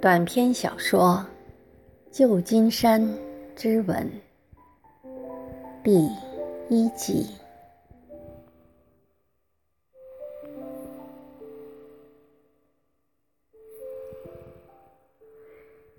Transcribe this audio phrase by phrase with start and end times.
[0.00, 1.26] 短篇小说
[2.16, 3.04] 《旧金山
[3.56, 4.08] 之吻》
[5.82, 6.08] 第
[6.68, 7.26] 一集。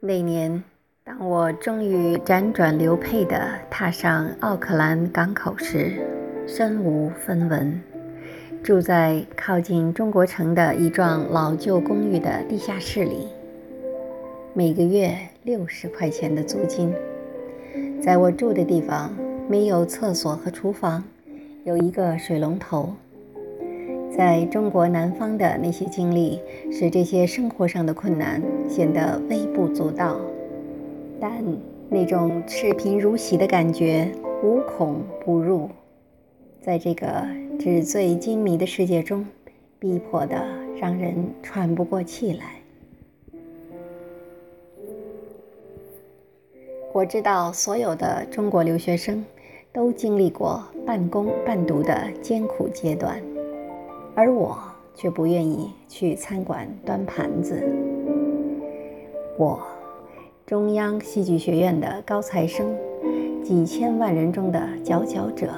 [0.00, 0.64] 那年，
[1.04, 6.04] 当我终于辗转流配地踏上奥克兰港口时，
[6.48, 7.80] 身无分文，
[8.60, 13.28] 住在靠近中国城的一幢老旧公寓的地下室里。
[14.56, 16.94] 每个月六十块钱的租金，
[18.00, 19.12] 在我住的地方
[19.48, 21.02] 没有厕所和厨房，
[21.64, 22.94] 有一个水龙头。
[24.16, 26.38] 在中国南方的那些经历，
[26.70, 30.20] 使这些生活上的困难显得微不足道，
[31.20, 31.32] 但
[31.88, 34.08] 那种赤贫如洗的感觉
[34.44, 35.68] 无孔不入，
[36.60, 37.26] 在这个
[37.58, 39.26] 纸醉金迷的世界中，
[39.80, 40.36] 逼迫得
[40.80, 41.12] 让人
[41.42, 42.63] 喘不过气来。
[46.94, 49.24] 我知道所有的中国留学生
[49.72, 53.20] 都经历过半工半读的艰苦阶段，
[54.14, 54.56] 而我
[54.94, 57.60] 却不愿意去餐馆端盘子。
[59.36, 59.60] 我，
[60.46, 62.72] 中央戏剧学院的高材生，
[63.42, 65.48] 几千万人中的佼佼者，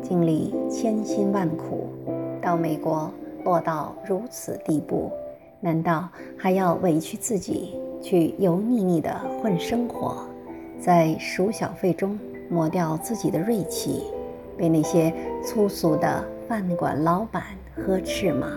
[0.00, 1.86] 经历千辛万苦，
[2.40, 3.12] 到美国
[3.44, 5.12] 落到如此地步，
[5.60, 10.26] 难道还要委屈自己去油腻腻的混生活？
[10.84, 12.18] 在数小费中
[12.50, 14.02] 抹掉自己的锐气，
[14.56, 17.44] 被那些粗俗的饭馆老板
[17.76, 18.48] 呵斥吗？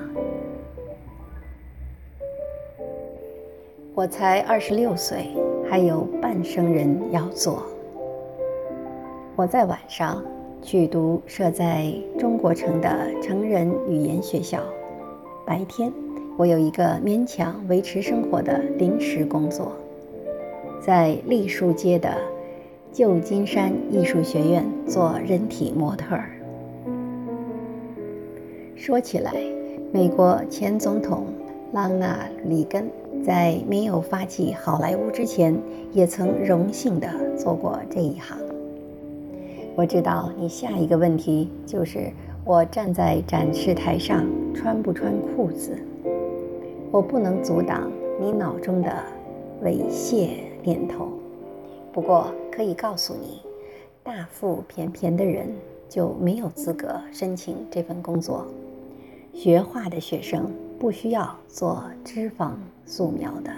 [3.94, 5.28] 我才二十六岁，
[5.70, 7.62] 还有半生人要做。
[9.36, 10.26] 我在晚上
[10.64, 12.90] 去读设在中国城的
[13.22, 14.62] 成人语言学校，
[15.46, 15.94] 白天
[16.38, 19.72] 我有一个勉强维持生活的临时工作。
[20.86, 22.16] 在栗树街的
[22.92, 26.30] 旧金山艺术学院做人体模特儿。
[28.76, 29.34] 说起来，
[29.92, 31.26] 美国前总统
[31.74, 32.88] 拉纳·里根
[33.24, 35.60] 在没有发迹好莱坞之前，
[35.92, 38.38] 也曾荣幸地做过这一行。
[39.76, 42.12] 我知道你下一个问题就是
[42.46, 44.24] 我站在展示台上
[44.54, 45.76] 穿不穿裤子。
[46.92, 47.92] 我不能阻挡
[48.22, 48.94] 你脑中的
[49.64, 50.28] 猥亵。
[50.66, 51.10] 念头，
[51.94, 53.40] 不过可以告诉你，
[54.04, 55.48] 大腹便便的人
[55.88, 58.48] 就没有资格申请这份工作。
[59.32, 62.54] 学画的学生不需要做脂肪
[62.86, 63.52] 素描的，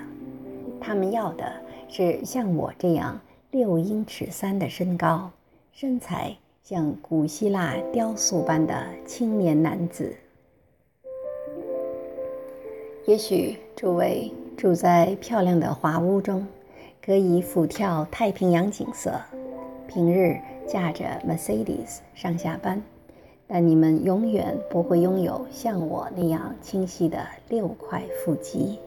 [0.82, 1.50] 他们要的
[1.88, 3.18] 是像我这样
[3.52, 5.32] 六英尺三的身高、
[5.72, 10.14] 身材像古希腊雕塑般的青年男子。
[13.06, 16.46] 也许诸位住在漂亮的华屋中。
[17.08, 19.14] 可以俯眺太平洋景色，
[19.88, 20.38] 平日
[20.68, 22.84] 驾着 Mercedes 上下班，
[23.48, 28.78] 但你们永远不会拥有像我那样清晰的六块腹肌、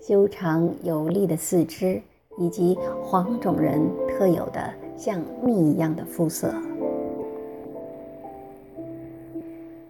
[0.00, 2.00] 修长有力的四肢
[2.38, 6.54] 以及黄种人特有的像蜜一样的肤色。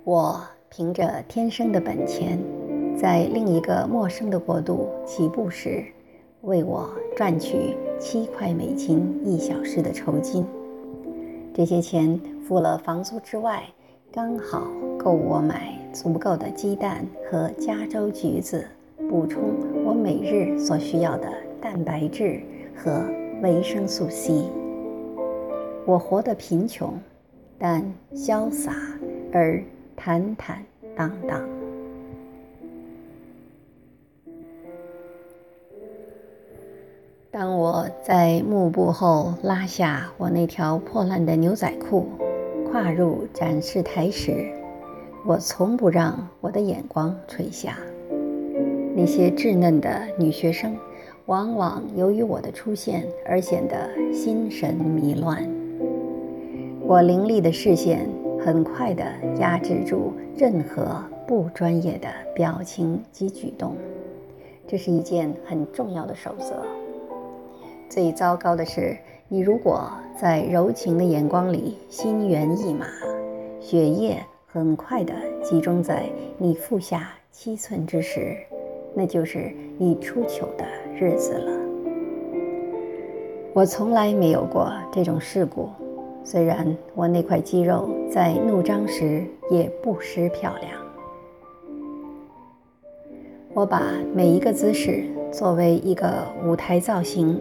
[0.05, 0.41] 我
[0.71, 2.39] 凭着天生的本钱，
[2.99, 5.85] 在另一个陌生的国度起步时。
[6.43, 10.47] 为我赚取七块美金一小时的酬金，
[11.53, 13.65] 这些钱付了房租之外，
[14.12, 18.65] 刚好够我买足够的鸡蛋和加州橘子，
[19.09, 19.43] 补充
[19.84, 21.28] 我每日所需要的
[21.60, 22.41] 蛋白质
[22.76, 23.03] 和
[23.43, 24.44] 维生素 C。
[25.84, 26.94] 我活得贫穷，
[27.59, 27.82] 但
[28.15, 28.72] 潇洒
[29.32, 29.60] 而
[29.97, 31.58] 坦坦荡荡。
[37.38, 42.08] 当我在幕布后拉下我那条破烂的牛仔裤，
[42.69, 44.44] 跨入展示台时，
[45.25, 47.79] 我从不让我的眼光垂下。
[48.96, 50.76] 那些稚嫩的女学生，
[51.26, 55.49] 往往由于我的出现而显得心神迷乱。
[56.88, 58.08] 我凌厉的视线
[58.44, 59.05] 很快地
[59.38, 63.76] 压制住任何不专业的表情及举动，
[64.67, 66.67] 这是一件很重要的守则。
[67.88, 68.96] 最糟糕的是，
[69.29, 72.87] 你如果在柔情的眼光里心猿意马，
[73.61, 76.05] 血液很快地集中在
[76.37, 78.37] 你腹下七寸之时，
[78.94, 81.52] 那就是你出糗的日子了。
[83.55, 85.70] 我从来没有过这种事故，
[86.23, 90.73] 虽然我那块肌肉在怒张时也不失漂亮。
[93.55, 93.82] 我把
[94.14, 97.41] 每一个姿势作为一个舞台造型，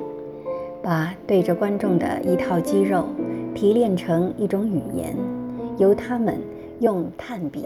[0.88, 3.04] 把对着观众的一套肌肉
[3.54, 5.14] 提炼成一种语言，
[5.78, 6.40] 由他们
[6.80, 7.66] 用炭笔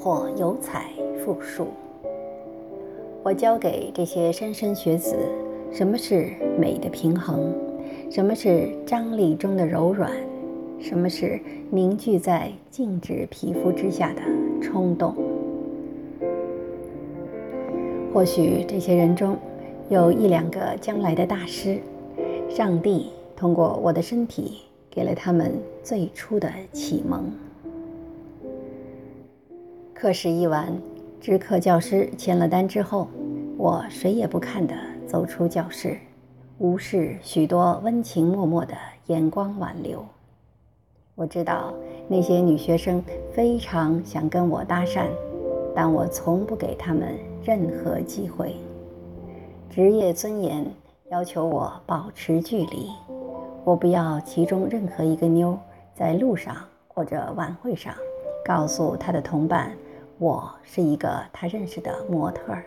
[0.00, 0.86] 或油彩
[1.22, 1.66] 复述。
[3.22, 5.14] 我教给这些莘莘学子
[5.70, 7.52] 什么是美的平衡，
[8.10, 10.10] 什么是张力中的柔软。
[10.80, 11.38] 什么是
[11.70, 14.22] 凝聚在静止皮肤之下的
[14.62, 15.14] 冲动？
[18.14, 19.36] 或许这些人中
[19.90, 21.78] 有一两个将来的大师，
[22.54, 24.58] 上帝通过我的身体
[24.90, 27.32] 给了他们最初的启蒙。
[29.94, 30.70] 课时一完，
[31.18, 33.08] 知课教师签了单之后，
[33.56, 34.74] 我谁也不看的
[35.06, 35.96] 走出教室，
[36.58, 38.74] 无视许多温情脉脉的
[39.06, 40.04] 眼光挽留。
[41.14, 41.72] 我知道
[42.06, 43.02] 那些女学生
[43.32, 45.06] 非常想跟我搭讪，
[45.74, 48.56] 但我从不给他们任何机会。
[49.70, 50.66] 职业尊严
[51.12, 52.90] 要求我保持距离，
[53.64, 55.58] 我不要其中任何一个妞
[55.92, 56.56] 在路上
[56.88, 57.92] 或者晚会上
[58.42, 59.72] 告诉她的同伴
[60.16, 62.64] 我是一个她认识的模特儿。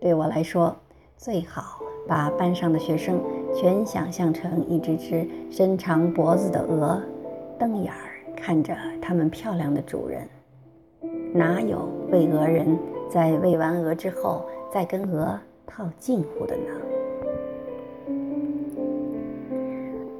[0.00, 0.74] 对我来说，
[1.18, 3.20] 最好把班上的学生
[3.54, 7.02] 全想象成一只只伸长脖子的鹅。
[7.58, 10.26] 瞪眼儿看着他们漂亮的主人，
[11.34, 12.78] 哪有喂鹅人
[13.10, 14.42] 在喂完鹅之后
[14.72, 16.95] 再跟鹅套近乎的呢？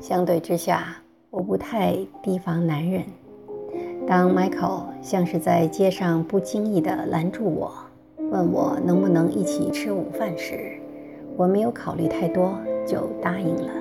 [0.06, 0.98] 相对之下，
[1.30, 3.02] 我不太提防男人。
[4.06, 7.72] 当 Michael 像是在街上不经意地拦住我，
[8.30, 10.78] 问我能不能一起吃午饭时，
[11.36, 12.56] 我没有考虑太多
[12.86, 13.72] 就答应了。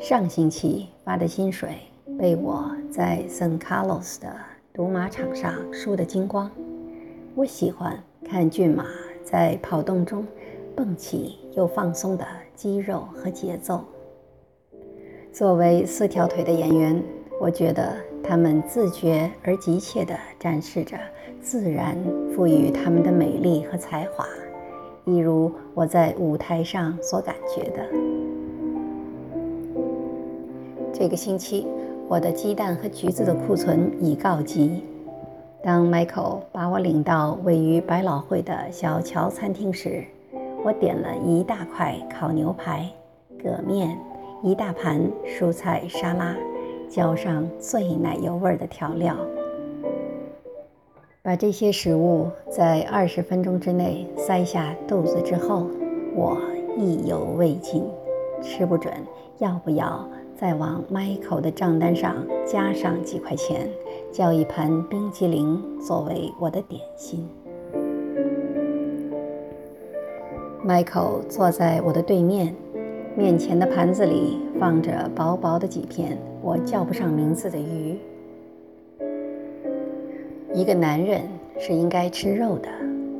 [0.00, 1.76] 上星期发的薪水。
[2.18, 4.28] 被我在 San Carlos 的
[4.72, 6.50] 赌马场上输得精光。
[7.34, 8.84] 我喜欢看骏马
[9.24, 10.26] 在跑动中
[10.76, 13.82] 蹦起又放松的肌肉和节奏。
[15.32, 17.02] 作为四条腿的演员，
[17.40, 20.96] 我觉得他们自觉而急切地展示着
[21.40, 21.96] 自然
[22.34, 24.26] 赋予他们的美丽和才华，
[25.06, 27.82] 一如我在舞台上所感觉的。
[30.92, 31.66] 这个星期。
[32.08, 34.82] 我的鸡蛋和橘子的库存已告急。
[35.62, 40.04] 当 Michael 把我领到位于百老汇的小桥餐厅时，
[40.62, 42.86] 我点了一大块烤牛排、
[43.42, 43.96] 葛面、
[44.42, 46.36] 一大盘蔬菜沙拉，
[46.88, 49.16] 浇上最奶油味的调料。
[51.22, 55.68] 把这些食物在二十分钟之内塞下肚子之后，
[56.16, 56.36] 我
[56.76, 57.84] 意犹未尽，
[58.42, 58.92] 吃不准
[59.38, 60.04] 要不要。
[60.34, 63.70] 再往 Michael 的账单上加上几块钱，
[64.10, 67.28] 叫一盘冰激凌作为我的点心。
[70.66, 72.56] Michael 坐在我的对面，
[73.16, 77.96] 面前的盘子里放着薄薄的几片我叫不上名字的鱼。
[80.54, 81.22] 一个男人
[81.58, 82.68] 是应该吃肉的，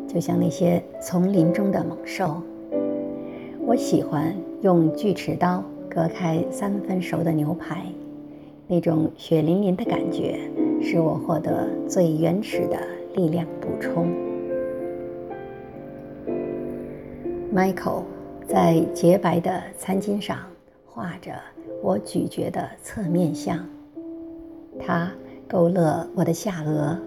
[0.06, 2.42] 就像那些丛林中的猛兽。
[3.64, 5.62] 我喜欢用锯齿刀。
[5.94, 7.84] 割开三分熟的牛排，
[8.67, 10.38] 那种血淋淋的感觉
[10.81, 12.78] 使我获得最原始的
[13.14, 14.06] 力量补充。
[17.55, 18.05] Michael
[18.49, 20.39] 在洁白的餐巾上
[20.87, 21.32] 画着
[21.82, 23.67] 我咀嚼的侧面像，
[24.79, 25.11] 它
[25.49, 26.99] 勾勒我的下颚，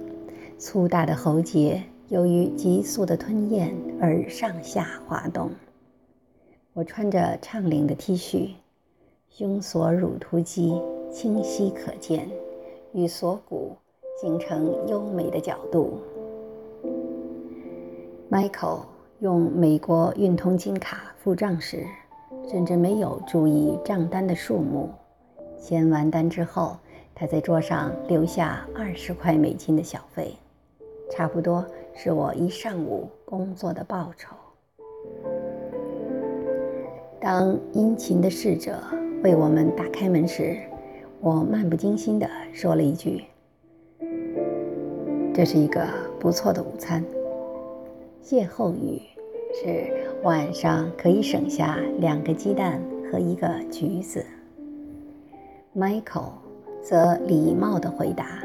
[0.57, 5.51] 粗大的喉结由于急速的吞咽而上下滑动。
[6.73, 8.49] 我穿着畅领的 T 恤。
[9.29, 12.29] 胸锁乳突肌清晰可见，
[12.93, 13.75] 与锁骨
[14.21, 15.99] 形成优美的角度。
[18.31, 18.83] Michael
[19.25, 21.83] 用美国运通金卡付账时，
[22.47, 24.91] 甚至没有注意账单的数目。
[25.59, 26.77] 签完单之后，
[27.15, 30.35] 他在桌上留下二十块美金的小费，
[31.09, 31.65] 差不多
[31.95, 34.35] 是我一上午工作的报酬。
[37.19, 38.77] 当殷勤的侍者。
[39.23, 40.55] 为我们打开门时，
[41.19, 43.23] 我漫不经心地说了一句
[45.33, 45.83] ：“这是一个
[46.19, 47.03] 不错的午餐。”
[48.21, 49.01] 歇后语
[49.61, 49.91] 是
[50.23, 52.81] “晚上可以省下两个鸡蛋
[53.11, 54.25] 和一个橘子。”
[55.75, 56.33] Michael
[56.81, 58.43] 则礼貌地回答：“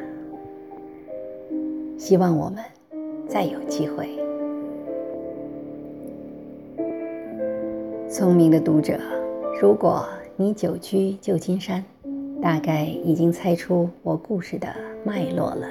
[1.98, 2.62] 希望我们
[3.28, 4.08] 再有机会。”
[8.08, 8.98] 聪明的读者，
[9.60, 10.06] 如果。
[10.36, 11.84] 你久居旧金山，
[12.40, 14.68] 大概已经猜出我故事的
[15.04, 15.68] 脉络了。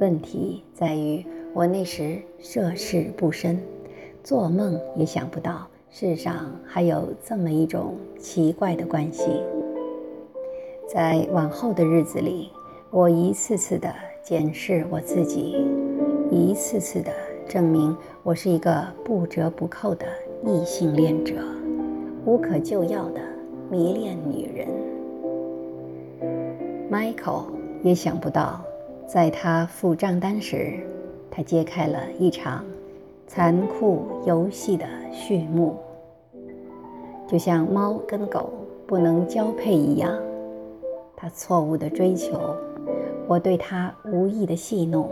[0.00, 3.56] 问题在于，我那时涉世不深，
[4.26, 9.40] 做梦也想不到世上还有这么一种奇怪的关系。
[10.92, 12.50] 在往后的日子里，
[12.90, 13.88] 我一次次地
[14.24, 15.64] 检视我自己，
[16.28, 17.12] 一次次地
[17.46, 20.04] 证明我是一个不折不扣的
[20.44, 21.34] 异性恋者，
[22.24, 23.20] 无可救药的
[23.70, 24.66] 迷恋女人。
[26.90, 27.44] Michael
[27.84, 28.60] 也想不到，
[29.06, 30.80] 在他付账单时，
[31.30, 32.64] 他揭开了一场
[33.26, 35.76] 残酷游戏的序幕，
[37.26, 38.50] 就像猫跟狗
[38.86, 40.16] 不能交配一样。
[41.16, 42.38] 他错误的追求，
[43.26, 45.10] 我对他无意的戏弄，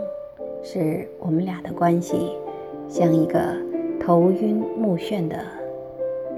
[0.63, 2.31] 使我们俩的关系
[2.87, 3.39] 像一个
[3.99, 5.37] 头晕目眩的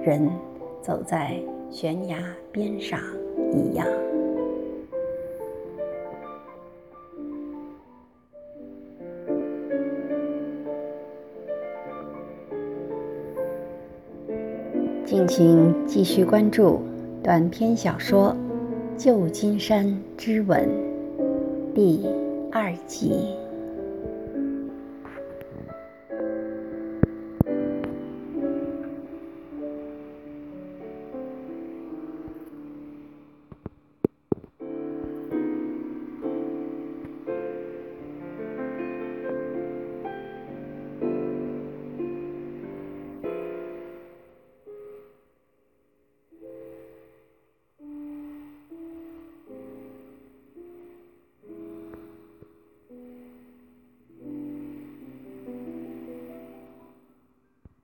[0.01, 0.27] 人
[0.81, 1.35] 走在
[1.69, 2.17] 悬崖
[2.51, 2.99] 边上
[3.53, 3.85] 一样。
[15.07, 16.81] 敬请继续关注
[17.23, 18.35] 短篇小说。
[18.97, 20.67] 旧金山之吻，
[21.73, 22.05] 第
[22.51, 23.29] 二集。